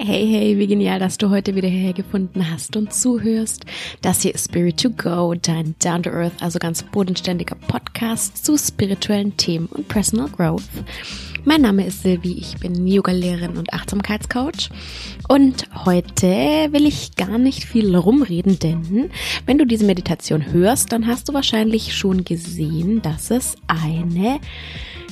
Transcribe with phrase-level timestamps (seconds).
[0.00, 3.66] Hey, hey, wie genial, dass du heute wieder hierher gefunden hast und zuhörst.
[4.00, 8.56] Das hier ist Spirit to Go, dein Down to Earth, also ganz bodenständiger Podcast zu
[8.56, 10.62] spirituellen Themen und Personal Growth.
[11.44, 14.70] Mein Name ist Silvi, ich bin Yoga-Lehrerin und Achtsamkeitscoach.
[15.28, 19.10] Und heute will ich gar nicht viel rumreden, denn
[19.46, 24.38] wenn du diese Meditation hörst, dann hast du wahrscheinlich schon gesehen, dass es eine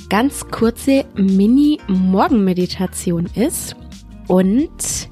[0.09, 3.75] ganz kurze Mini-Morgenmeditation ist
[4.29, 5.09] und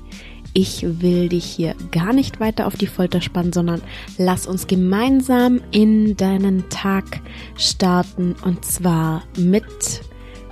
[0.57, 3.82] ich will dich hier gar nicht weiter auf die Folter spannen, sondern
[4.18, 7.21] lass uns gemeinsam in deinen Tag
[7.57, 10.03] starten und zwar mit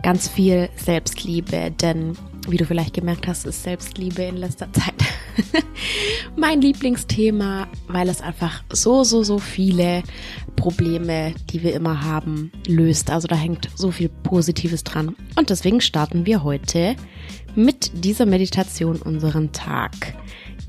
[0.02, 2.16] ganz viel Selbstliebe, denn
[2.48, 4.94] wie du vielleicht gemerkt hast, ist Selbstliebe in letzter Zeit
[6.36, 10.02] mein Lieblingsthema, weil es einfach so, so, so viele
[10.56, 13.10] Probleme, die wir immer haben, löst.
[13.10, 15.14] Also da hängt so viel Positives dran.
[15.36, 16.96] Und deswegen starten wir heute
[17.54, 20.14] mit dieser Meditation unseren Tag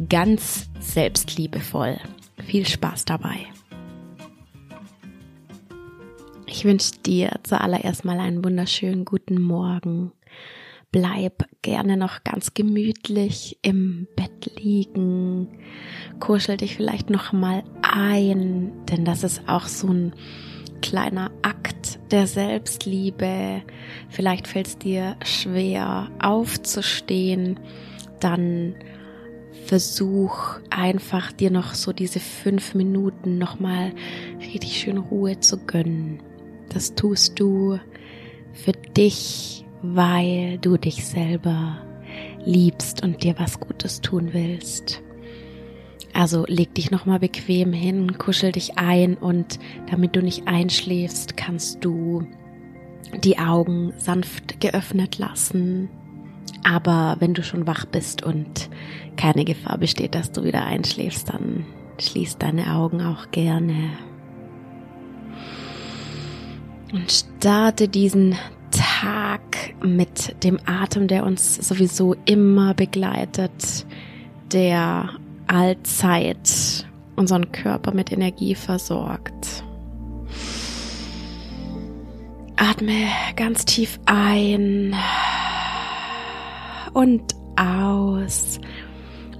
[0.09, 1.97] ganz selbstliebevoll.
[2.45, 3.37] Viel Spaß dabei.
[6.45, 10.11] Ich wünsche dir zuallererst mal einen wunderschönen guten Morgen.
[10.91, 15.47] Bleib gerne noch ganz gemütlich im Bett liegen.
[16.19, 20.13] Kuschel dich vielleicht noch mal ein, denn das ist auch so ein
[20.83, 21.72] kleiner Akt
[22.13, 23.63] der Selbstliebe.
[24.09, 27.59] Vielleicht fällt es dir schwer aufzustehen,
[28.19, 28.75] dann
[29.65, 33.91] versuch einfach dir noch so diese fünf Minuten nochmal
[34.39, 36.21] richtig schön Ruhe zu gönnen.
[36.69, 37.79] Das tust du
[38.53, 41.79] für dich, weil du dich selber
[42.45, 45.01] liebst und dir was Gutes tun willst.
[46.13, 51.83] Also leg dich nochmal bequem hin, kuschel dich ein und damit du nicht einschläfst, kannst
[51.83, 52.27] du
[53.23, 55.89] die Augen sanft geöffnet lassen.
[56.63, 58.69] Aber wenn du schon wach bist und
[59.17, 61.65] keine Gefahr besteht, dass du wieder einschläfst, dann
[61.99, 63.89] schließ deine Augen auch gerne.
[66.91, 68.35] Und starte diesen
[68.71, 69.41] Tag
[69.83, 73.85] mit dem Atem, der uns sowieso immer begleitet,
[74.51, 75.09] der
[75.47, 79.63] allzeit unseren Körper mit Energie versorgt.
[82.55, 84.95] Atme ganz tief ein
[86.93, 88.59] und aus.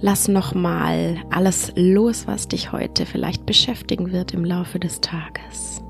[0.00, 5.80] Lass nochmal alles los, was dich heute vielleicht beschäftigen wird im Laufe des Tages.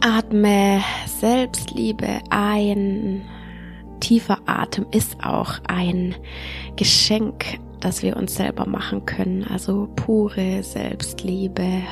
[0.00, 3.22] Atme Selbstliebe ein.
[4.00, 6.14] Tiefer Atem ist auch ein
[6.76, 9.44] Geschenk das wir uns selber machen können.
[9.44, 11.82] Also pure Selbstliebe.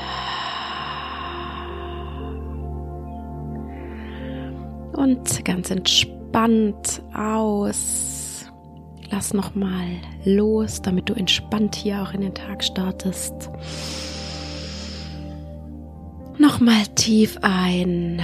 [4.92, 8.46] Und ganz entspannt aus.
[9.10, 9.86] Lass nochmal
[10.24, 13.48] los, damit du entspannt hier auch in den Tag startest.
[16.36, 18.20] Nochmal tief ein.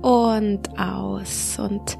[0.00, 1.58] Und aus.
[1.58, 1.98] Und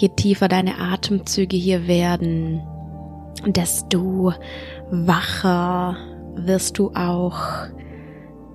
[0.00, 2.62] je tiefer deine Atemzüge hier werden,
[3.46, 4.32] desto
[4.90, 5.96] wacher
[6.36, 7.38] wirst du auch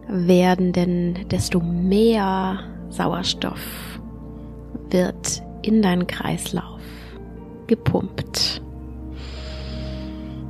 [0.07, 3.99] werden, denn desto mehr Sauerstoff
[4.89, 6.81] wird in deinen Kreislauf
[7.67, 8.61] gepumpt.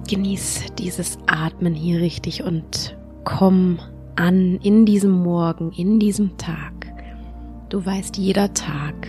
[0.08, 2.96] Genieß dieses Atmen hier richtig und
[3.26, 3.80] komm
[4.16, 6.74] an in diesem Morgen, in diesem Tag.
[7.70, 9.08] Du weißt, jeder Tag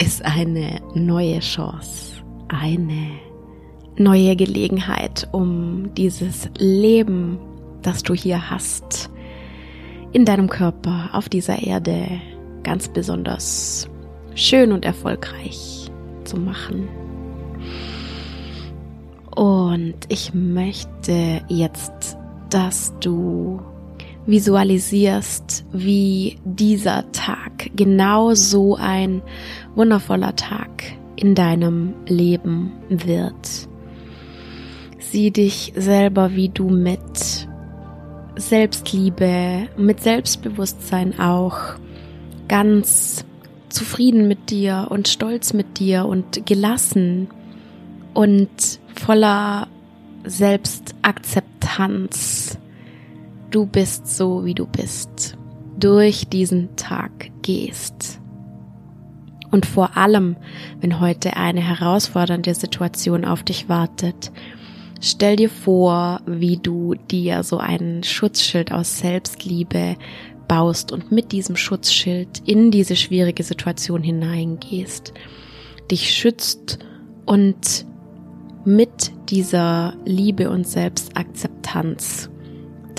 [0.00, 3.10] ist eine neue Chance, eine
[3.96, 7.38] neue Gelegenheit, um dieses Leben,
[7.82, 9.10] das du hier hast,
[10.12, 12.20] in deinem Körper auf dieser Erde
[12.62, 13.88] ganz besonders
[14.34, 15.90] schön und erfolgreich
[16.24, 16.88] zu machen.
[19.36, 22.16] Und ich möchte jetzt,
[22.48, 23.60] dass du
[24.26, 29.22] visualisierst, wie dieser Tag genau so ein
[29.74, 30.84] wundervoller Tag
[31.16, 33.68] in deinem Leben wird.
[34.98, 37.48] Sieh dich selber, wie du mit
[38.36, 41.58] Selbstliebe, mit Selbstbewusstsein auch
[42.48, 43.24] ganz
[43.68, 47.28] zufrieden mit dir und stolz mit dir und gelassen
[48.14, 49.66] und voller
[50.24, 52.58] Selbstakzeptanz.
[53.50, 55.36] Du bist so, wie du bist,
[55.76, 58.20] durch diesen Tag gehst.
[59.50, 60.36] Und vor allem,
[60.80, 64.30] wenn heute eine herausfordernde Situation auf dich wartet,
[65.00, 69.96] stell dir vor, wie du dir so einen Schutzschild aus Selbstliebe
[70.46, 75.12] baust und mit diesem Schutzschild in diese schwierige Situation hineingehst.
[75.90, 76.78] dich schützt
[77.26, 77.84] und
[78.64, 82.30] mit dieser Liebe und Selbstakzeptanz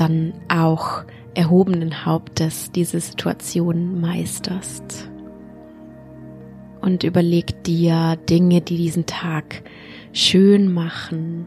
[0.01, 1.03] dann auch
[1.35, 5.11] erhobenen Hauptes diese Situation meisterst.
[6.81, 9.61] Und überleg dir Dinge, die diesen Tag
[10.11, 11.45] schön machen.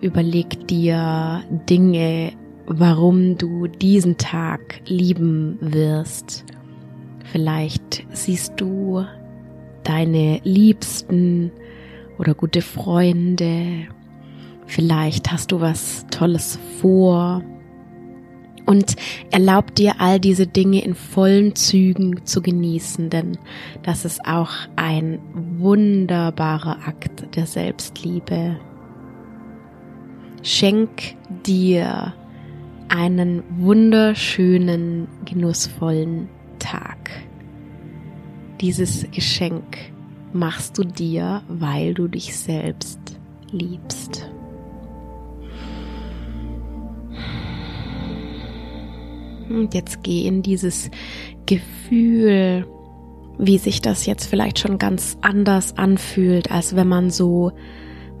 [0.00, 2.32] Überleg dir Dinge,
[2.66, 6.44] warum du diesen Tag lieben wirst.
[7.30, 9.04] Vielleicht siehst du
[9.84, 11.52] deine Liebsten
[12.18, 13.86] oder gute Freunde.
[14.66, 17.44] Vielleicht hast du was Tolles vor.
[18.70, 18.94] Und
[19.32, 23.36] erlaub dir all diese Dinge in vollen Zügen zu genießen, denn
[23.82, 25.18] das ist auch ein
[25.58, 28.60] wunderbarer Akt der Selbstliebe.
[30.44, 32.14] Schenk dir
[32.88, 36.28] einen wunderschönen, genussvollen
[36.60, 37.10] Tag.
[38.60, 39.78] Dieses Geschenk
[40.32, 43.00] machst du dir, weil du dich selbst
[43.50, 44.30] liebst.
[49.50, 50.90] Und jetzt geh in dieses
[51.46, 52.66] Gefühl,
[53.38, 57.52] wie sich das jetzt vielleicht schon ganz anders anfühlt, als wenn man so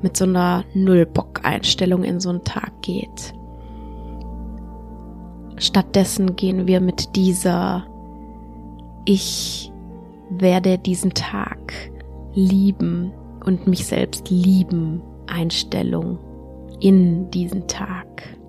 [0.02, 3.34] mit so einer Null-Bock-Einstellung in so einen Tag geht.
[5.58, 7.86] Stattdessen gehen wir mit dieser
[9.04, 9.70] Ich
[10.30, 11.74] werde diesen Tag
[12.32, 13.12] lieben
[13.44, 16.18] und mich selbst lieben Einstellung
[16.80, 18.39] in diesen Tag.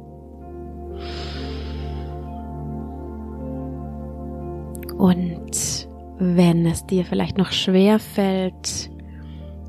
[5.01, 5.87] Und
[6.19, 8.91] wenn es dir vielleicht noch schwer fällt,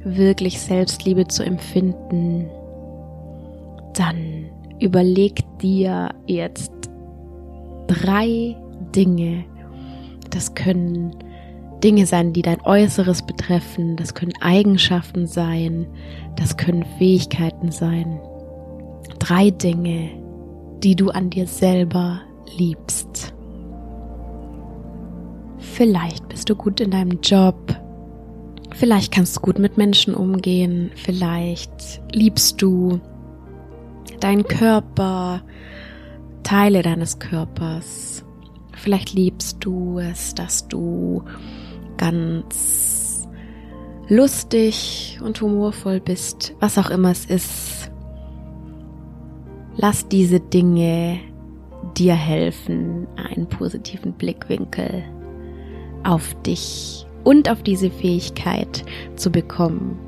[0.04, 2.50] wirklich Selbstliebe zu empfinden,
[3.94, 6.70] dann überleg dir jetzt
[7.86, 8.58] drei
[8.94, 9.46] Dinge.
[10.28, 11.16] Das können
[11.82, 13.96] Dinge sein, die dein Äußeres betreffen.
[13.96, 15.86] Das können Eigenschaften sein.
[16.36, 18.20] Das können Fähigkeiten sein.
[19.18, 20.10] Drei Dinge,
[20.82, 22.20] die du an dir selber
[22.58, 23.31] liebst.
[25.74, 27.74] Vielleicht bist du gut in deinem Job.
[28.74, 30.90] Vielleicht kannst du gut mit Menschen umgehen.
[30.96, 33.00] Vielleicht liebst du
[34.20, 35.42] deinen Körper,
[36.42, 38.22] Teile deines Körpers.
[38.74, 41.22] Vielleicht liebst du es, dass du
[41.96, 43.26] ganz
[44.08, 47.90] lustig und humorvoll bist, was auch immer es ist.
[49.76, 51.18] Lass diese Dinge
[51.96, 55.04] dir helfen, einen positiven Blickwinkel
[56.04, 58.84] auf dich und auf diese Fähigkeit
[59.16, 59.98] zu bekommen,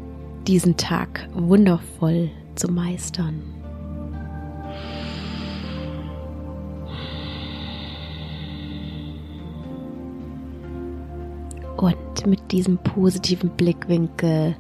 [0.46, 3.42] diesen Tag wundervoll zu meistern.
[11.76, 14.56] Und mit diesem positiven Blickwinkel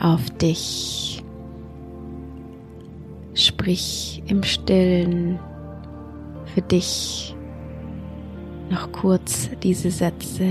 [0.00, 1.22] auf dich
[3.36, 5.38] sprich im stillen
[6.54, 7.35] für dich
[8.70, 10.46] noch kurz diese Sätze.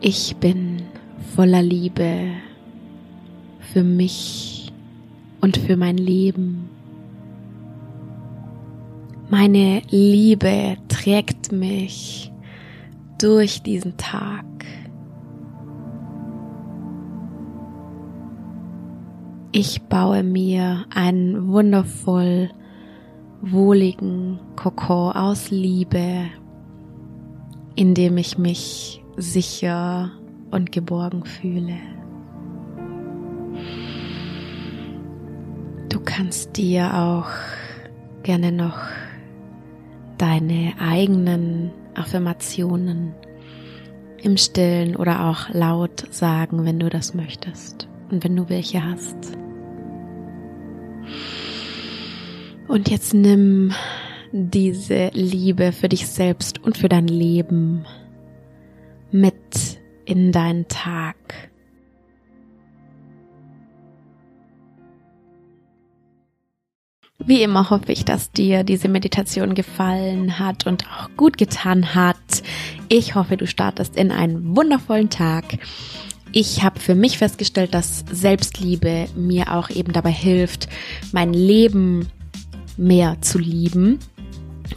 [0.00, 0.82] Ich bin
[1.34, 2.30] voller Liebe
[3.60, 4.72] für mich
[5.40, 6.68] und für mein Leben.
[9.28, 12.32] Meine Liebe trägt mich
[13.18, 14.44] durch diesen Tag.
[19.52, 22.50] Ich baue mir einen wundervoll
[23.42, 26.26] wohligen Kokon aus Liebe,
[27.74, 30.10] in dem ich mich sicher
[30.50, 31.76] und geborgen fühle.
[35.88, 37.28] Du kannst dir auch
[38.22, 38.78] gerne noch
[40.18, 43.14] deine eigenen Affirmationen
[44.22, 49.39] im stillen oder auch laut sagen, wenn du das möchtest und wenn du welche hast.
[52.70, 53.74] Und jetzt nimm
[54.30, 57.84] diese Liebe für dich selbst und für dein Leben
[59.10, 61.16] mit in deinen Tag.
[67.18, 72.16] Wie immer hoffe ich, dass dir diese Meditation gefallen hat und auch gut getan hat.
[72.88, 75.58] Ich hoffe, du startest in einen wundervollen Tag.
[76.30, 80.68] Ich habe für mich festgestellt, dass Selbstliebe mir auch eben dabei hilft,
[81.10, 82.08] mein Leben
[82.80, 83.98] mehr zu lieben.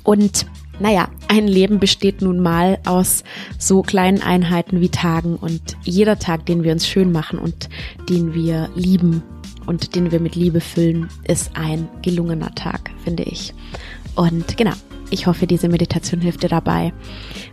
[0.03, 0.45] Und
[0.79, 3.23] naja, ein Leben besteht nun mal aus
[3.57, 7.69] so kleinen Einheiten wie Tagen und jeder Tag, den wir uns schön machen und
[8.09, 9.23] den wir lieben
[9.65, 13.53] und den wir mit Liebe füllen, ist ein gelungener Tag, finde ich.
[14.15, 14.73] Und genau,
[15.13, 16.91] Ich hoffe, diese Meditation hilft dir dabei.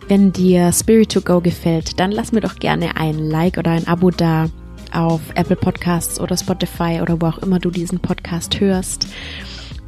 [0.09, 3.87] Wenn dir Spirit to Go gefällt, dann lass mir doch gerne ein Like oder ein
[3.87, 4.49] Abo da
[4.92, 9.09] auf Apple Podcasts oder Spotify oder wo auch immer du diesen Podcast hörst.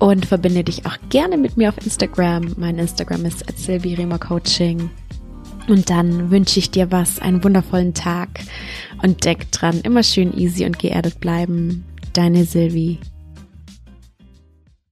[0.03, 2.55] Und verbinde dich auch gerne mit mir auf Instagram.
[2.57, 3.45] Mein Instagram ist
[4.19, 4.91] Coaching.
[5.69, 8.41] Und dann wünsche ich dir was, einen wundervollen Tag
[9.01, 11.85] und denk dran, immer schön easy und geerdet bleiben.
[12.15, 12.99] Deine Sylvie.